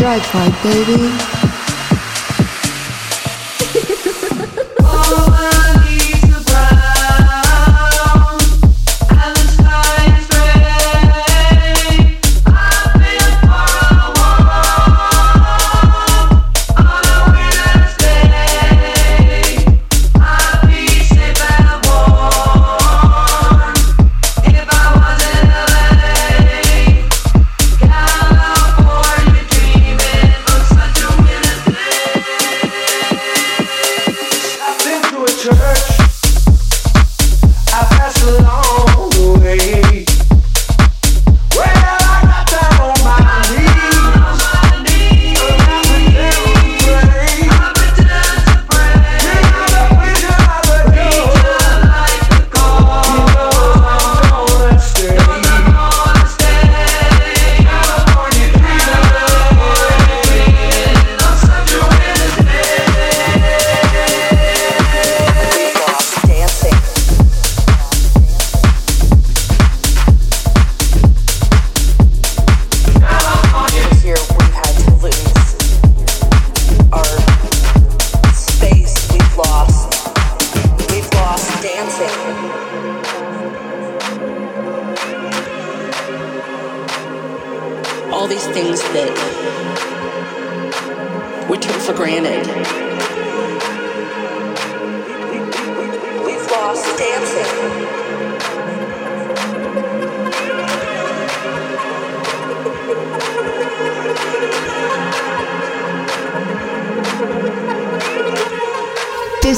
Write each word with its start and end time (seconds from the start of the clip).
Drive-by, 0.00 0.48
baby. 0.62 1.29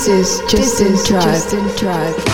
This 0.03 0.43
is 0.43 0.51
Justin 0.51 0.97
Tribe. 1.05 1.23
Justin 1.23 1.77
Tribe. 1.77 2.32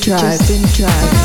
Tribe. 0.00 0.18
Justin 0.18 0.62
Tribe. 0.72 1.19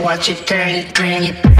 Watch 0.00 0.28
it, 0.28 0.46
turn 0.46 0.68
it, 0.68 0.94
bring 0.94 1.24
it. 1.24 1.59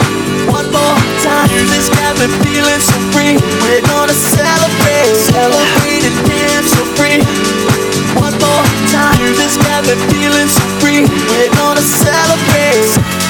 time. 1.23 1.47
Music's 1.53 1.89
feeling 2.41 2.81
so 2.81 2.97
free. 3.13 3.37
We're 3.61 3.85
gonna 3.85 4.13
celebrate, 4.13 5.15
celebrate 5.29 6.03
and 6.09 6.17
dance 6.27 6.73
so 6.73 6.83
free. 6.97 7.21
One 8.17 8.33
more 8.41 8.65
time. 8.89 9.17
Feeling 10.09 10.49
so 10.49 10.65
free. 10.81 11.05
We're 11.29 11.53
gonna 11.53 11.81
celebrate. 11.81 13.20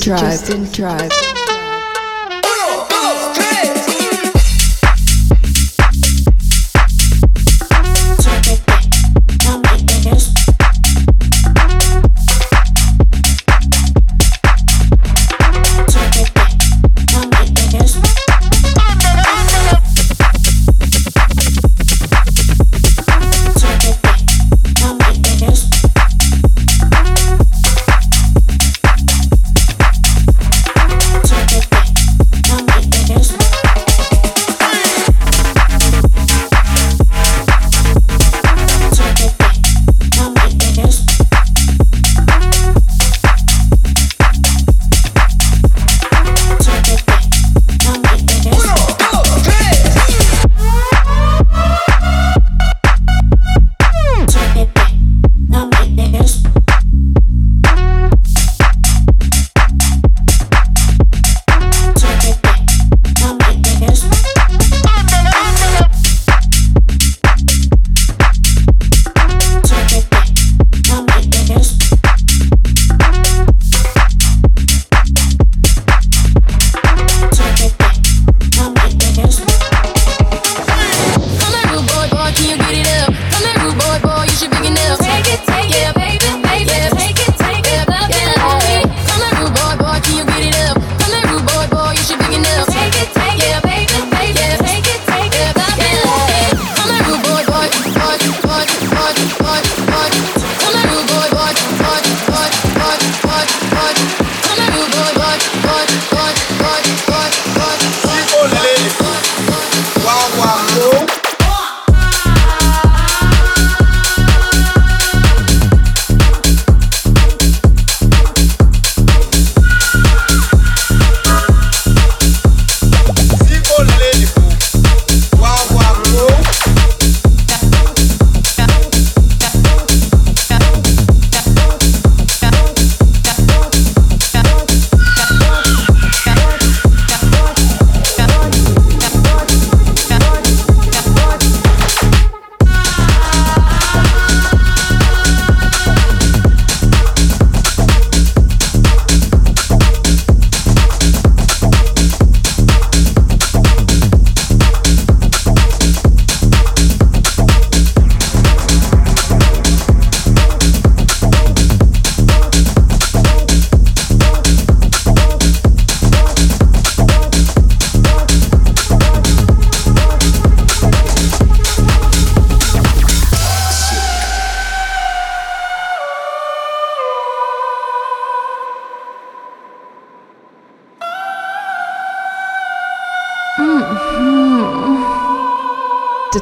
Tribe. 0.00 0.18
Justin 0.18 0.64
Tribe. 0.72 1.29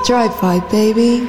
Drive-by, 0.09 0.59
baby. 0.71 1.29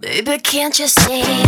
Baby, 0.00 0.38
can't 0.38 0.78
you 0.78 0.86
see 0.86 1.47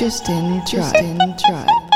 Justin 0.00 0.62
Justin, 0.64 1.18
Justin 1.36 1.89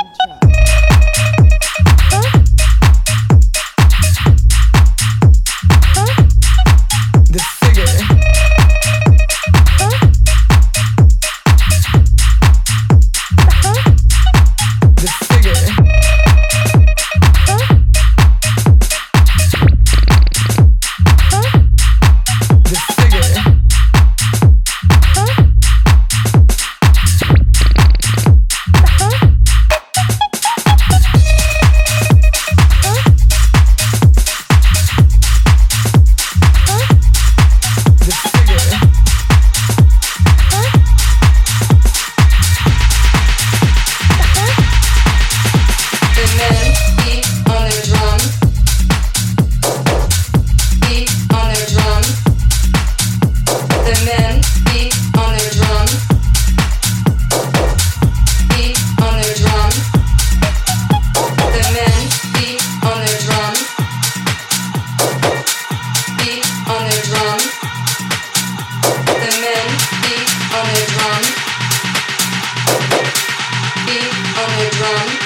going 74.70 74.80
wrong. 74.80 75.23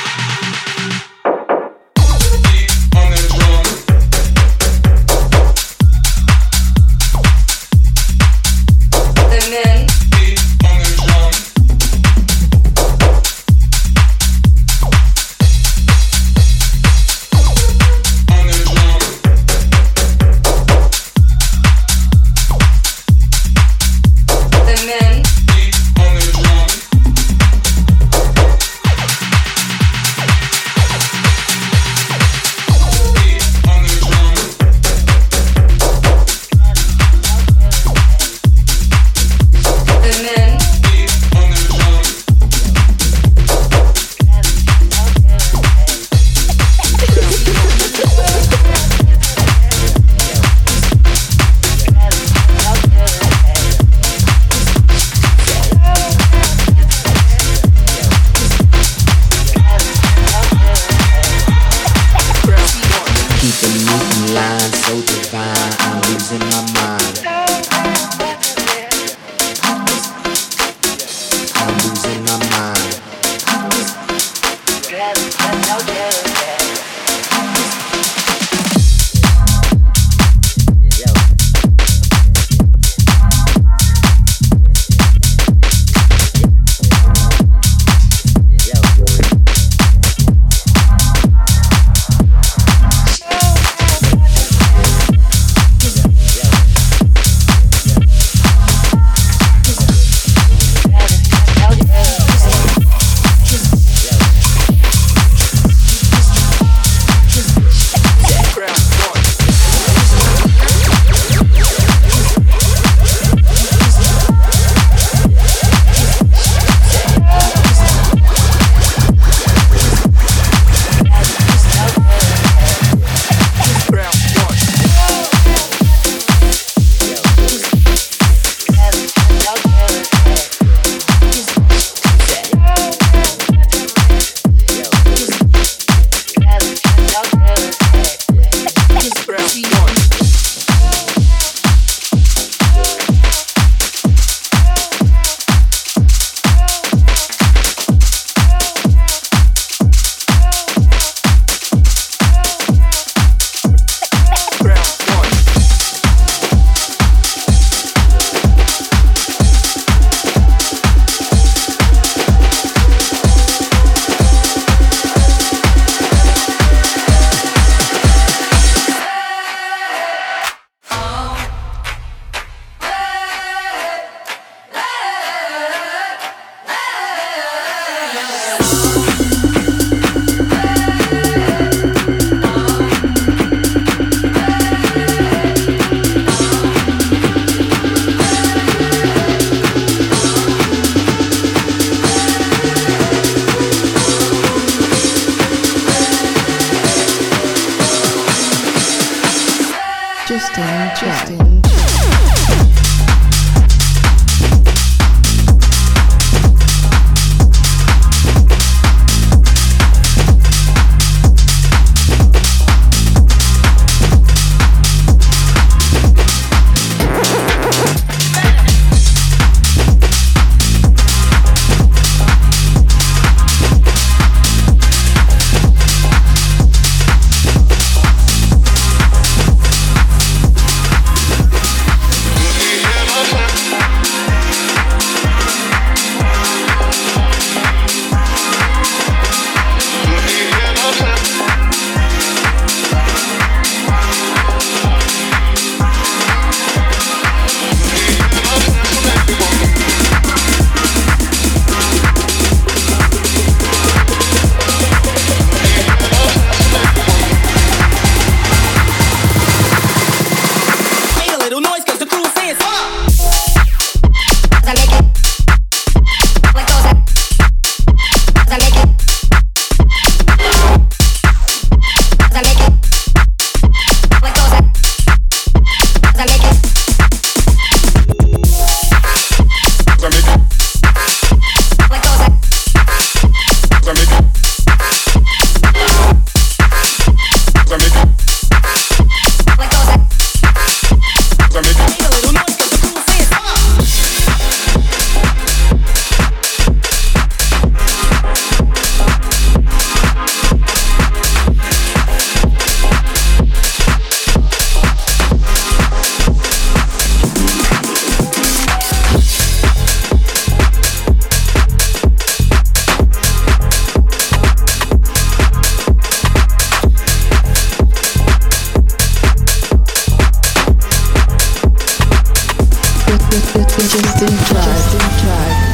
Justin 323.89 324.26
Tribe. 324.26 324.64
Justin 324.64 324.99
Tribe. 325.16 325.68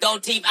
Whitey 0.00 0.42